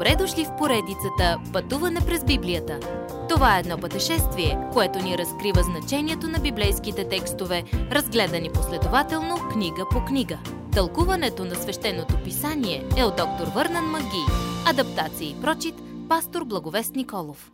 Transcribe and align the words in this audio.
Добре 0.00 0.16
дошли 0.16 0.44
в 0.44 0.56
поредицата 0.56 1.40
Пътуване 1.52 2.00
през 2.06 2.24
Библията. 2.24 2.80
Това 3.28 3.56
е 3.56 3.60
едно 3.60 3.78
пътешествие, 3.78 4.58
което 4.72 4.98
ни 4.98 5.18
разкрива 5.18 5.62
значението 5.62 6.28
на 6.28 6.38
библейските 6.38 7.08
текстове, 7.08 7.64
разгледани 7.72 8.50
последователно 8.52 9.36
книга 9.52 9.86
по 9.90 10.04
книга. 10.04 10.38
Тълкуването 10.72 11.44
на 11.44 11.54
свещеното 11.54 12.14
писание 12.24 12.88
е 12.96 13.04
от 13.04 13.16
доктор 13.16 13.46
Върнан 13.54 13.84
Маги. 13.84 14.24
Адаптация 14.66 15.30
и 15.30 15.40
прочит, 15.40 15.74
пастор 16.08 16.44
Благовест 16.44 16.94
Николов. 16.94 17.52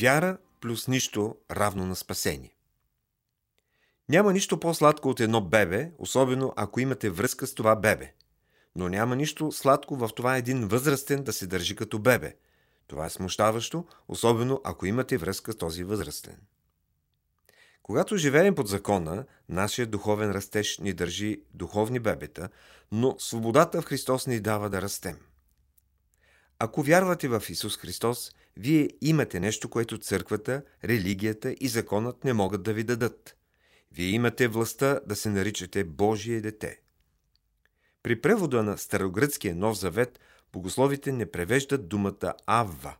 Вяра 0.00 0.38
плюс 0.60 0.88
нищо 0.88 1.34
равно 1.50 1.86
на 1.86 1.96
спасение. 1.96 2.56
Няма 4.08 4.32
нищо 4.32 4.60
по-сладко 4.60 5.08
от 5.08 5.20
едно 5.20 5.40
бебе, 5.40 5.90
особено 5.98 6.52
ако 6.56 6.80
имате 6.80 7.10
връзка 7.10 7.46
с 7.46 7.54
това 7.54 7.76
бебе. 7.76 8.12
Но 8.76 8.88
няма 8.88 9.16
нищо 9.16 9.52
сладко 9.52 9.96
в 9.96 10.10
това 10.16 10.36
един 10.36 10.68
възрастен 10.68 11.22
да 11.22 11.32
се 11.32 11.46
държи 11.46 11.76
като 11.76 11.98
бебе. 11.98 12.36
Това 12.86 13.06
е 13.06 13.10
смущаващо, 13.10 13.86
особено 14.08 14.60
ако 14.64 14.86
имате 14.86 15.16
връзка 15.16 15.52
с 15.52 15.56
този 15.56 15.84
възрастен. 15.84 16.36
Когато 17.82 18.16
живеем 18.16 18.54
под 18.54 18.68
закона, 18.68 19.24
нашия 19.48 19.86
духовен 19.86 20.30
растеж 20.30 20.78
ни 20.78 20.92
държи 20.92 21.42
духовни 21.54 21.98
бебета, 21.98 22.48
но 22.92 23.16
свободата 23.18 23.82
в 23.82 23.84
Христос 23.84 24.26
ни 24.26 24.40
дава 24.40 24.70
да 24.70 24.82
растем. 24.82 25.18
Ако 26.58 26.82
вярвате 26.82 27.28
в 27.28 27.42
Исус 27.48 27.76
Христос, 27.76 28.32
вие 28.56 28.90
имате 29.00 29.40
нещо, 29.40 29.68
което 29.68 29.98
църквата, 29.98 30.62
религията 30.84 31.54
и 31.60 31.68
законът 31.68 32.24
не 32.24 32.32
могат 32.32 32.62
да 32.62 32.72
ви 32.72 32.84
дадат. 32.84 33.36
Вие 33.92 34.08
имате 34.08 34.48
властта 34.48 35.00
да 35.06 35.16
се 35.16 35.30
наричате 35.30 35.84
Божие 35.84 36.40
дете. 36.40 36.80
При 38.04 38.20
превода 38.20 38.62
на 38.62 38.78
Старогръцкия 38.78 39.54
Нов 39.54 39.78
Завет 39.78 40.20
богословите 40.52 41.12
не 41.12 41.30
превеждат 41.30 41.88
думата 41.88 42.34
Авва. 42.46 42.96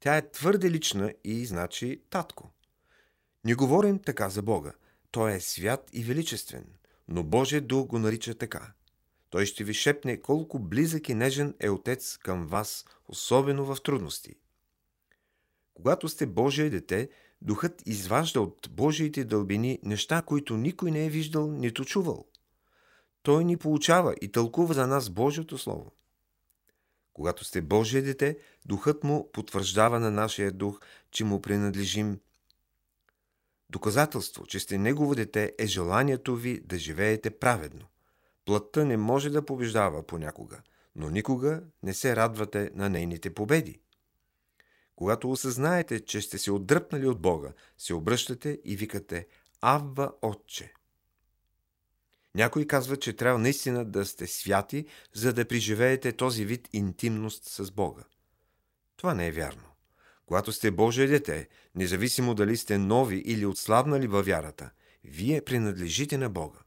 Тя 0.00 0.16
е 0.16 0.30
твърде 0.30 0.70
лична 0.70 1.14
и 1.24 1.46
значи 1.46 2.02
татко. 2.10 2.50
Не 3.44 3.54
говорим 3.54 3.98
така 3.98 4.28
за 4.28 4.42
Бога. 4.42 4.72
Той 5.10 5.32
е 5.32 5.40
свят 5.40 5.90
и 5.92 6.04
величествен, 6.04 6.64
но 7.08 7.22
Божия 7.22 7.60
дух 7.60 7.86
го 7.86 7.98
нарича 7.98 8.34
така. 8.34 8.72
Той 9.30 9.46
ще 9.46 9.64
ви 9.64 9.74
шепне 9.74 10.20
колко 10.20 10.58
близък 10.58 11.08
и 11.08 11.14
нежен 11.14 11.54
е 11.60 11.70
Отец 11.70 12.16
към 12.16 12.46
вас, 12.46 12.84
особено 13.08 13.64
в 13.64 13.82
трудности. 13.82 14.34
Когато 15.74 16.08
сте 16.08 16.26
Божие 16.26 16.70
дете, 16.70 17.08
Духът 17.42 17.82
изважда 17.86 18.40
от 18.40 18.68
Божиите 18.70 19.24
дълбини 19.24 19.78
неща, 19.82 20.22
които 20.22 20.56
никой 20.56 20.90
не 20.90 21.06
е 21.06 21.10
виждал, 21.10 21.52
нито 21.52 21.84
чувал. 21.84 22.26
Той 23.26 23.44
ни 23.44 23.56
получава 23.56 24.14
и 24.20 24.32
тълкува 24.32 24.74
за 24.74 24.86
нас 24.86 25.10
Божието 25.10 25.58
Слово. 25.58 25.92
Когато 27.12 27.44
сте 27.44 27.62
Божие 27.62 28.02
дете, 28.02 28.38
Духът 28.66 29.04
му 29.04 29.30
потвърждава 29.32 30.00
на 30.00 30.10
нашия 30.10 30.52
дух, 30.52 30.80
че 31.10 31.24
му 31.24 31.42
принадлежим. 31.42 32.20
Доказателство, 33.70 34.46
че 34.46 34.60
сте 34.60 34.78
Негово 34.78 35.14
дете 35.14 35.54
е 35.58 35.66
желанието 35.66 36.36
ви 36.36 36.60
да 36.60 36.78
живеете 36.78 37.30
праведно. 37.30 37.86
Плътта 38.44 38.84
не 38.84 38.96
може 38.96 39.30
да 39.30 39.44
побеждава 39.44 40.02
понякога, 40.02 40.62
но 40.96 41.10
никога 41.10 41.62
не 41.82 41.94
се 41.94 42.16
радвате 42.16 42.70
на 42.74 42.88
нейните 42.88 43.34
победи. 43.34 43.80
Когато 44.96 45.30
осъзнаете, 45.30 46.04
че 46.04 46.20
сте 46.20 46.38
се 46.38 46.52
отдръпнали 46.52 47.06
от 47.06 47.20
Бога, 47.20 47.52
се 47.78 47.94
обръщате 47.94 48.60
и 48.64 48.76
викате 48.76 49.26
Авва 49.60 50.12
Отче. 50.22 50.72
Някой 52.36 52.66
казва, 52.66 52.96
че 52.96 53.12
трябва 53.12 53.38
наистина 53.38 53.84
да 53.84 54.06
сте 54.06 54.26
святи, 54.26 54.86
за 55.14 55.32
да 55.32 55.44
преживеете 55.44 56.12
този 56.12 56.44
вид 56.44 56.68
интимност 56.72 57.44
с 57.44 57.70
Бога. 57.70 58.02
Това 58.96 59.14
не 59.14 59.26
е 59.26 59.32
вярно. 59.32 59.62
Когато 60.26 60.52
сте 60.52 60.70
Божие 60.70 61.06
дете, 61.06 61.48
независимо 61.74 62.34
дали 62.34 62.56
сте 62.56 62.78
нови 62.78 63.16
или 63.16 63.46
отслабнали 63.46 64.06
във 64.06 64.26
вярата, 64.26 64.70
вие 65.04 65.40
принадлежите 65.40 66.18
на 66.18 66.30
Бога. 66.30 66.58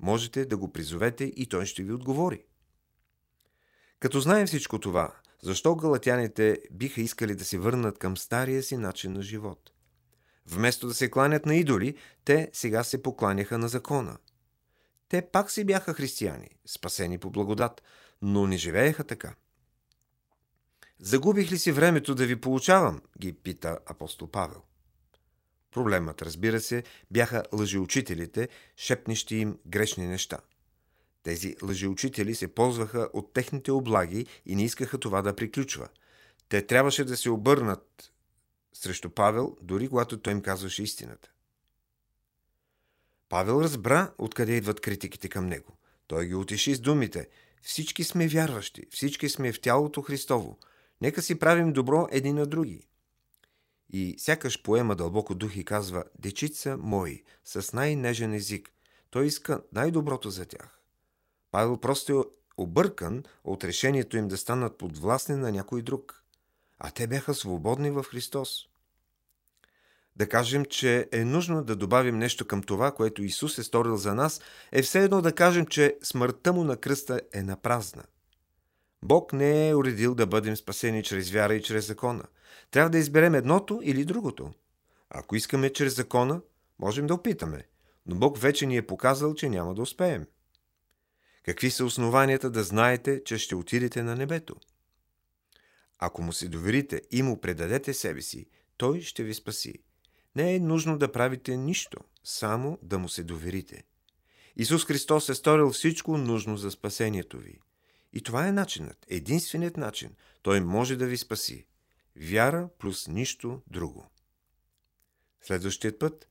Можете 0.00 0.44
да 0.44 0.56
го 0.56 0.72
призовете 0.72 1.24
и 1.24 1.46
Той 1.46 1.66
ще 1.66 1.82
ви 1.82 1.92
отговори. 1.92 2.44
Като 4.00 4.20
знаем 4.20 4.46
всичко 4.46 4.78
това, 4.78 5.14
защо 5.42 5.76
галатяните 5.76 6.58
биха 6.70 7.00
искали 7.00 7.34
да 7.34 7.44
се 7.44 7.58
върнат 7.58 7.98
към 7.98 8.16
стария 8.16 8.62
си 8.62 8.76
начин 8.76 9.12
на 9.12 9.22
живот? 9.22 9.70
Вместо 10.46 10.86
да 10.86 10.94
се 10.94 11.10
кланят 11.10 11.46
на 11.46 11.54
идоли, 11.54 11.96
те 12.24 12.50
сега 12.52 12.84
се 12.84 13.02
покланяха 13.02 13.58
на 13.58 13.68
закона. 13.68 14.18
Те 15.12 15.22
пак 15.22 15.50
си 15.50 15.64
бяха 15.64 15.94
християни, 15.94 16.48
спасени 16.66 17.18
по 17.18 17.30
благодат, 17.30 17.82
но 18.22 18.46
не 18.46 18.56
живееха 18.56 19.04
така. 19.04 19.34
Загубих 20.98 21.52
ли 21.52 21.58
си 21.58 21.72
времето 21.72 22.14
да 22.14 22.26
ви 22.26 22.40
получавам? 22.40 23.02
ги 23.20 23.32
пита 23.32 23.78
апостол 23.86 24.28
Павел. 24.28 24.62
Проблемът, 25.70 26.22
разбира 26.22 26.60
се, 26.60 26.84
бяха 27.10 27.42
лъжеучителите, 27.52 28.48
шепнещи 28.76 29.36
им 29.36 29.58
грешни 29.66 30.06
неща– 30.06 30.38
тези 31.22 31.56
лъжеучители 31.62 32.34
се 32.34 32.54
ползваха 32.54 33.08
от 33.12 33.32
техните 33.32 33.72
облаги 33.72 34.26
и 34.46 34.56
не 34.56 34.64
искаха 34.64 34.98
това 34.98 35.22
да 35.22 35.36
приключва. 35.36 35.88
Те 36.48 36.66
трябваше 36.66 37.04
да 37.04 37.16
се 37.16 37.30
обърнат 37.30 38.12
срещу 38.72 39.10
Павел, 39.10 39.56
дори 39.62 39.88
когато 39.88 40.20
той 40.20 40.32
им 40.32 40.42
казваше 40.42 40.82
истината. 40.82 41.31
Павел 43.32 43.60
разбра 43.62 44.12
откъде 44.18 44.52
идват 44.52 44.80
критиките 44.80 45.28
към 45.28 45.46
него. 45.46 45.76
Той 46.06 46.26
ги 46.26 46.34
утеши 46.34 46.74
с 46.74 46.80
думите 46.80 47.28
«Всички 47.62 48.04
сме 48.04 48.28
вярващи, 48.28 48.86
всички 48.90 49.28
сме 49.28 49.52
в 49.52 49.60
тялото 49.60 50.02
Христово. 50.02 50.58
Нека 51.00 51.22
си 51.22 51.38
правим 51.38 51.72
добро 51.72 52.08
един 52.10 52.36
на 52.36 52.46
други». 52.46 52.88
И 53.90 54.14
сякаш 54.18 54.62
поема 54.62 54.96
дълбоко 54.96 55.34
дух 55.34 55.56
и 55.56 55.64
казва 55.64 56.04
«Дечица 56.18 56.76
мои, 56.76 57.22
с 57.44 57.72
най-нежен 57.72 58.34
език. 58.34 58.72
Той 59.10 59.26
иска 59.26 59.62
най-доброто 59.72 60.30
за 60.30 60.46
тях. 60.46 60.78
Павел 61.50 61.76
просто 61.76 62.20
е 62.20 62.24
объркан 62.62 63.24
от 63.44 63.64
решението 63.64 64.16
им 64.16 64.28
да 64.28 64.36
станат 64.36 64.78
подвластни 64.78 65.36
на 65.36 65.52
някой 65.52 65.82
друг. 65.82 66.24
А 66.78 66.90
те 66.90 67.06
бяха 67.06 67.34
свободни 67.34 67.90
в 67.90 68.02
Христос. 68.02 68.68
Да 70.16 70.28
кажем, 70.28 70.64
че 70.64 71.08
е 71.12 71.24
нужно 71.24 71.64
да 71.64 71.76
добавим 71.76 72.18
нещо 72.18 72.46
към 72.46 72.62
това, 72.62 72.92
което 72.92 73.22
Исус 73.22 73.58
е 73.58 73.62
сторил 73.62 73.96
за 73.96 74.14
нас, 74.14 74.40
е 74.72 74.82
все 74.82 75.04
едно 75.04 75.22
да 75.22 75.34
кажем, 75.34 75.66
че 75.66 75.96
смъртта 76.02 76.52
му 76.52 76.64
на 76.64 76.76
кръста 76.76 77.20
е 77.32 77.42
напразна. 77.42 78.04
Бог 79.02 79.32
не 79.32 79.68
е 79.68 79.74
уредил 79.74 80.14
да 80.14 80.26
бъдем 80.26 80.56
спасени 80.56 81.02
чрез 81.02 81.30
вяра 81.30 81.54
и 81.54 81.62
чрез 81.62 81.86
закона. 81.86 82.24
Трябва 82.70 82.90
да 82.90 82.98
изберем 82.98 83.34
едното 83.34 83.80
или 83.82 84.04
другото. 84.04 84.52
Ако 85.10 85.36
искаме 85.36 85.72
чрез 85.72 85.96
закона, 85.96 86.40
можем 86.78 87.06
да 87.06 87.14
опитаме, 87.14 87.66
но 88.06 88.16
Бог 88.16 88.38
вече 88.38 88.66
ни 88.66 88.76
е 88.76 88.86
показал, 88.86 89.34
че 89.34 89.48
няма 89.48 89.74
да 89.74 89.82
успеем. 89.82 90.26
Какви 91.44 91.70
са 91.70 91.84
основанията 91.84 92.50
да 92.50 92.62
знаете, 92.62 93.24
че 93.24 93.38
ще 93.38 93.54
отидете 93.54 94.02
на 94.02 94.16
небето? 94.16 94.56
Ако 95.98 96.22
му 96.22 96.32
се 96.32 96.48
доверите 96.48 97.02
и 97.10 97.22
му 97.22 97.40
предадете 97.40 97.94
себе 97.94 98.22
си, 98.22 98.46
той 98.76 99.00
ще 99.00 99.22
ви 99.22 99.34
спаси. 99.34 99.82
Не 100.36 100.54
е 100.54 100.60
нужно 100.60 100.98
да 100.98 101.12
правите 101.12 101.56
нищо, 101.56 101.98
само 102.24 102.78
да 102.82 102.98
му 102.98 103.08
се 103.08 103.24
доверите. 103.24 103.84
Исус 104.56 104.84
Христос 104.84 105.28
е 105.28 105.34
сторил 105.34 105.70
всичко 105.70 106.18
нужно 106.18 106.56
за 106.56 106.70
спасението 106.70 107.38
ви. 107.38 107.58
И 108.12 108.22
това 108.22 108.46
е 108.46 108.52
начинът, 108.52 109.06
единственият 109.08 109.76
начин. 109.76 110.10
Той 110.42 110.60
може 110.60 110.96
да 110.96 111.06
ви 111.06 111.16
спаси. 111.16 111.66
Вяра 112.16 112.68
плюс 112.78 113.08
нищо 113.08 113.60
друго. 113.66 114.06
Следващият 115.42 115.98
път. 115.98 116.28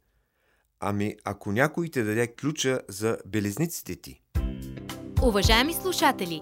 Ами, 0.79 1.17
ако 1.23 1.51
някой 1.51 1.89
те 1.89 2.03
даде 2.03 2.35
ключа 2.35 2.81
за 2.87 3.17
белезниците 3.25 3.95
ти– 3.95 4.21
Уважаеми 5.23 5.73
слушатели, 5.73 6.41